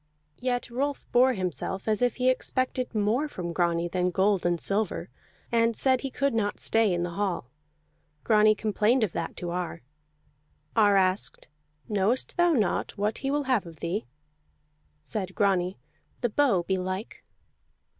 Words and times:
Yet 0.39 0.71
Rolf 0.71 1.05
bore 1.11 1.33
himself 1.33 1.87
as 1.87 2.01
if 2.01 2.15
he 2.15 2.31
expected 2.31 2.95
more 2.95 3.27
from 3.27 3.53
Grani 3.53 3.87
than 3.87 4.09
gold 4.09 4.47
and 4.47 4.59
silver, 4.59 5.11
and 5.51 5.75
said 5.77 6.01
he 6.01 6.09
could 6.09 6.33
not 6.33 6.59
stay 6.59 6.91
in 6.91 7.03
the 7.03 7.11
hall. 7.11 7.51
Grani 8.23 8.55
complained 8.55 9.03
of 9.03 9.11
that 9.11 9.37
to 9.37 9.51
Ar. 9.51 9.83
Ar 10.75 10.97
asked: 10.97 11.49
"Knowest 11.87 12.35
thou 12.35 12.53
not 12.53 12.97
what 12.97 13.19
he 13.19 13.29
will 13.29 13.43
have 13.43 13.67
of 13.67 13.79
thee?" 13.79 14.07
Said 15.03 15.35
Grani, 15.35 15.77
"The 16.21 16.29
bow, 16.29 16.63
belike." 16.63 17.23